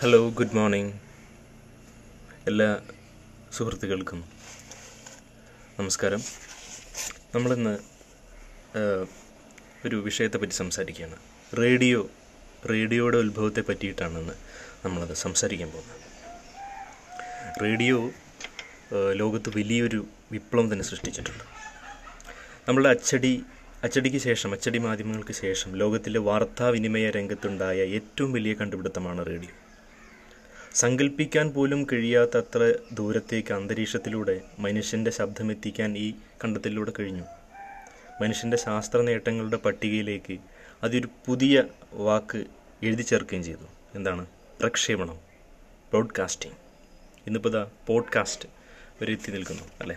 Hello 0.00 0.18
good 0.30 0.54
morning 0.56 0.92
എല്ലാ 2.46 2.80
സുഹൃത്തുക്കൾക്കും 3.52 4.24
നമസ്കാരം. 5.78 6.22
നമ്മളിന്ന് 7.34 7.72
ഒരു 8.78 9.06
ഒരു 9.84 9.96
വിഷയത്തെപ്പറ്റി 9.96 10.52
സംസാരിക്കുകയാണ്. 10.52 11.16
റേഡിയോ 11.58 12.10
റേഡിയോയുടെ 12.70 13.16
ഉത്ഭവത്തെ 13.16 13.60
പറ്റിയിട്ടാണ് 13.60 14.18
ഇന്ന് 14.18 14.32
നമ്മളത് 14.84 15.14
സംസാരിക്കാൻ 15.14 15.70
പോകുന്നത്. 15.70 16.00
റേഡിയോ 17.62 18.10
ലോകത്ത് 19.12 19.52
വലിയൊരു 19.56 20.06
വിപ്ലവം 20.32 20.72
തന്നെ 20.72 20.84
സൃഷ്ടിച്ചിട്ടുണ്ട്. 20.84 21.44
നമ്മളുടെ 22.68 22.88
അച്ചടി 22.88 23.44
അച്ചടിക്ക് 23.84 24.18
ശേഷം 24.18 24.52
അച്ചടി 24.52 24.78
മാധ്യമങ്ങൾക്ക് 24.78 25.32
ശേഷം 25.32 25.72
ലോകത്തിലെ 25.82 26.18
വാർത്താവിനിമയ 26.18 27.10
രംഗത്തുണ്ടായ 27.10 27.78
ഏറ്റവും 27.98 28.32
വലിയ 28.32 28.54
കണ്ടുപിടുത്തമാണ് 28.54 29.26
റേഡിയോ. 29.26 29.65
സങ്കല്പിക്കാൻ 30.76 31.50
പോലും 31.50 31.86
കഴിയാത്തത്ര 31.92 32.74
ദൂരത്തേക്ക് 32.92 33.54
അന്തരീക്ഷത്തിലൂടെ 33.54 34.40
മനുഷ്യന്റെ 34.58 35.10
ശബ്ദമെത്തിക്കാൻ 35.10 35.98
ഈ 35.98 36.14
കണ്ടെത്തലിലൂടെ 36.44 36.92
കഴിഞ്ഞു. 37.00 37.24
മനുഷ്യന്റെ 38.22 38.56
ശാസ്ത്ര 38.56 39.00
നേട്ടങ്ങളുടെ 39.00 39.56
പട്ടികയിലേക്ക് 39.56 40.38
അതൊരു 40.82 41.08
പുതിയ 41.26 41.64
വാക്ക് 41.92 42.44
എഴുതി 42.82 43.02
ചേർക്കുകയും 43.02 43.44
ചെയ്തു. 43.44 43.66
എന്താണ്? 43.94 44.26
പ്രക്ഷേപണം. 44.60 45.16
ബ്രോഡ്കാസ്റ്റിംഗ്. 45.90 46.56
ഇന്നിപ്പോൾ 47.26 47.48
ഇതാ 47.48 47.70
പോഡ്കാസ്റ്റ് 47.86 48.48
ഒരു 49.02 49.12
എത്തി 49.12 49.30
നിൽക്കുന്നു 49.30 49.62
അല്ലേ? 49.80 49.96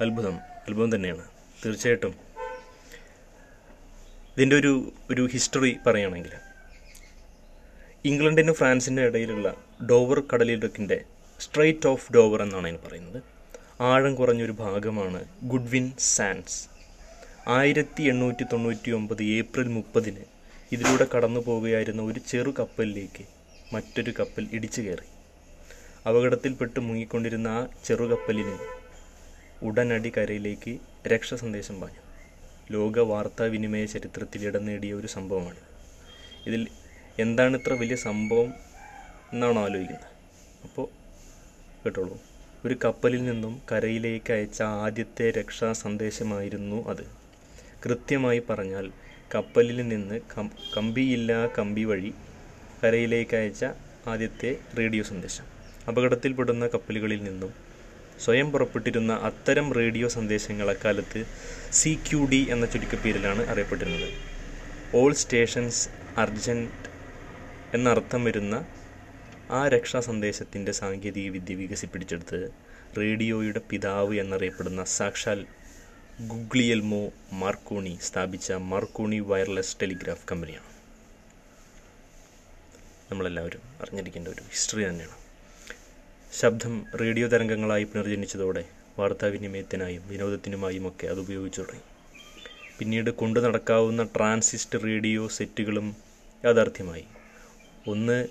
അത്ഭുതം. 0.00 0.36
അത്ഭുതം 0.68 0.94
തന്നെയാണ്. 0.94 1.24
തീർച്ചയായിട്ടും 1.64 2.14
ഇതിന്റെ 4.36 4.56
ഒരു 4.56 4.92
ഒരു 5.10 5.28
ഹിസ്റ്ററി 5.32 5.76
പറയുകയാണെങ്കിൽ 5.86 6.30
ഇംഗ്ലണ്ടിനും 8.04 8.54
ഫ്രാൻസിന്റെ 8.54 9.02
ഇടയിലുള്ള 9.02 9.48
ഡോവർ 9.90 10.18
കടലിടുക്കിന്റെ 10.20 11.04
സ്ട്രൈറ്റ് 11.40 11.86
ഓഫ് 11.86 12.12
ഡോവർ 12.12 12.42
എന്നാണ് 12.42 12.66
അതിന് 12.66 12.78
പറയുന്നത്. 12.86 13.22
ആഴം 13.80 14.14
കുറഞ്ഞൊരു 14.14 14.52
ഭാഗമാണ് 14.52 15.20
ഗുഡ്വിൻ 15.42 15.92
സാൻസ്. 15.98 16.68
ആയിരത്തി 17.48 18.02
എണ്ണൂറ്റി 18.02 18.44
തൊണ്ണൂറ്റി 18.52 18.90
ഒമ്പത് 18.90 19.22
ഏപ്രിൽ 19.24 19.68
മുപ്പതിന് 19.68 20.24
ഇതിലൂടെ 20.72 21.06
കടന്നു 21.14 21.40
പോവുകയായിരുന്ന 21.40 22.02
ഒരു 22.02 22.20
ചെറു 22.28 22.54
കപ്പലിലേക്ക് 22.58 23.24
മറ്റൊരു 23.72 24.14
കപ്പൽ 24.20 24.48
ഇടിച്ചു 24.52 24.80
കയറി. 24.80 25.08
അപകടത്തിൽപ്പെട്ട് 26.06 26.80
മുങ്ങിക്കൊണ്ടിരുന്ന 26.80 27.48
ആ 27.48 27.68
ചെറുകപ്പലിന് 27.84 28.58
ഉടനടി 29.62 30.12
കരയിലേക്ക് 30.16 30.78
രക്ഷാസന്ദേശം 31.06 31.80
പാഞ്ഞു. 31.80 32.02
ലോക 32.70 32.98
വാർത്താവിനിമയ 32.98 33.84
ചരിത്രത്തിൽ 33.84 34.46
ഇടം 34.46 34.66
നേടിയ 34.66 34.92
ഒരു 34.92 35.06
സംഭവമാണ്. 35.06 35.62
ഇതിൽ 36.46 36.68
എന്താണ് 37.18 37.56
ഇത്ര 37.56 37.72
വലിയ 37.72 37.96
സംഭവം 37.96 38.54
എന്നാണ് 39.32 39.58
ആലോചിക്കുന്നത്. 39.58 40.06
അപ്പോൾ 40.64 40.88
കേട്ടോളൂ. 41.84 42.20
ഒരു 42.64 42.76
കപ്പലിൽ 42.84 43.24
നിന്നും 43.24 43.62
കരയിലേക്ക് 43.72 44.32
അയച്ച 44.32 44.62
ആദ്യത്തെ 44.62 45.30
രക്ഷാ 45.30 45.72
സന്ദേശമായിരുന്നു 45.72 46.88
അത്. 46.88 47.06
കൃത്യമായി 47.86 48.42
പറഞ്ഞാൽ 48.50 48.90
കപ്പലിൽ 49.34 49.88
നിന്ന് 49.88 50.20
കമ്പിയില്ലാ 50.76 51.48
കമ്പി 51.58 51.84
വഴി 51.84 52.14
കരയിലേക്ക് 52.84 53.36
അയച്ച 53.36 53.64
ആദ്യത്തെ 54.06 54.56
റേഡിയോ 54.78 55.02
സന്ദേശം. 55.02 55.44
അപകടത്തിൽപ്പെടുന്ന 55.88 56.66
കപ്പലുകളിൽ 56.66 57.24
നിന്നും 57.24 57.54
സ്വയം 58.24 58.52
പുറപ്പെട്ടിരുന്ന 58.52 59.12
അത്തരം 59.12 59.72
റേഡിയോ 59.72 60.08
സന്ദേശങ്ങൾ 60.08 60.70
അക്കാലത്ത് 60.70 61.24
സി 61.72 61.98
ക്യു 62.10 62.28
ഡി 62.32 62.46
എന്ന 62.50 62.66
ചുരുക്കപ്പേരിലാണ് 62.66 63.46
അറിയപ്പെട്ടിരുന്നത്. 63.46 64.12
ഓൾ 64.94 65.12
സ്റ്റേഷൻസ് 65.12 65.88
അർജന്റ് 66.18 66.89
എന്നർത്ഥം 67.74 68.24
വരുന്ന 68.24 68.66
ആ 69.50 69.68
രക്ഷാ 69.68 70.00
സന്ദേശത്തിന്റെ 70.00 70.72
സാങ്കേതിക 70.72 71.30
വിദ്യ 71.30 71.54
വികസിപ്പിച്ചെടുത്ത് 71.54 72.50
റേഡിയോയുടെ 72.98 73.60
പിതാവ് 73.70 74.14
എന്നറിയപ്പെടുന്ന 74.14 74.84
സാക്ഷാൽ 74.84 75.46
ഗുഗ്ലിയൽമോ 76.20 77.10
മാർക്കോണി 77.32 77.98
സ്ഥാപിച്ച 78.02 78.52
മാർക്കോണി 78.52 79.18
വയർലെസ് 79.18 79.76
ടെലിഗ്രാഫ് 79.82 80.26
കമ്പനിയാണ്. 80.30 80.64
നമ്മളെല്ലാവരും 83.10 83.60
അറിഞ്ഞിരിക്കേണ്ട 83.80 84.28
ഒരു 84.28 84.42
ഹിസ്റ്ററി 84.42 84.88
തന്നെയാണ്. 84.88 85.16
ശബ്ദം 86.32 86.86
റേഡിയോ 87.00 87.28
തരംഗങ്ങളായി 87.28 87.84
പുനർജനിച്ചതോടെ 87.84 88.64
വാർത്താവിനിമയത്തിനായും 88.98 90.08
വിനോദത്തിനുമായും 90.08 90.88
ഒക്കെ 90.88 91.06
അത് 91.06 91.20
ഉപയോഗിച്ചു 91.20 91.60
തുടങ്ങി. 91.60 91.82
പിന്നീട് 92.78 93.10
കൊണ്ടു 93.10 93.40
നടക്കാവുന്ന 93.40 94.02
ട്രാൻസിസ്റ്റ് 94.02 94.84
റേഡിയോ 94.84 95.28
സെറ്റുകളും 95.28 95.96
യാഥാർത്ഥ്യമായി. 96.44 97.04
ഒന്ന് 97.86 98.28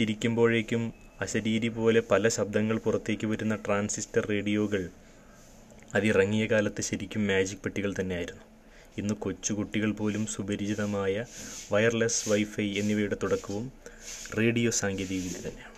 തിരിക്കുമ്പോഴേക്കും 0.00 0.92
അശരീരി 1.20 1.68
പോലെ 1.68 2.00
പല 2.00 2.28
ശബ്ദങ്ങൾ 2.28 2.78
പുറത്തേക്ക് 2.78 3.26
വരുന്ന 3.26 3.56
ട്രാൻസിസ്റ്റർ 3.56 4.26
റേഡിയോകൾ. 4.26 4.90
അതിറങ്ങിയ 5.94 6.46
കാലത്ത് 6.46 6.82
ശരിക്കും 6.82 7.26
മാജിക് 7.26 7.58
പെട്ടികൾ 7.58 7.94
തന്നെയായിരുന്നു. 8.00 8.42
ഇന്ന് 8.98 9.14
കൊച്ചുകുട്ടികൾ 9.14 9.92
പോലും 9.92 10.26
സുപരിചിതമായ 10.26 11.24
വയർലെസ് 11.72 12.28
വൈഫൈ 12.28 12.74
എന്നിവയുടെ 12.78 13.16
തുടക്കവും 13.22 13.72
റേഡിയോ 14.38 14.70
സാങ്കേതികവിദ്യ 14.70 15.48
തന്നെയാണ്. 15.48 15.72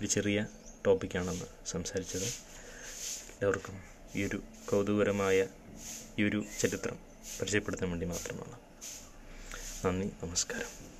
ഒരു 0.00 0.06
ചെറിയ 0.06 0.46
ടോപ്പിക്കാണെന്ന് 0.86 1.44
സംസാരിച്ചത്. 1.66 2.28
എല്ലാവർക്കും 3.32 3.80
ഈ 4.16 4.24
ഒരു 4.24 4.42
കൗതുകരമായ 4.68 5.46
ഈ 6.18 6.22
ഒരു 6.22 6.44
ചരിത്രം 6.60 6.96
പരിചയപ്പെടുത്താൻ 7.40 7.90
വേണ്ടി 7.90 8.06
മാത്രമാണ്. 8.06 8.58
നന്ദി 9.86 10.06
നമസ്കാരം. 10.22 10.93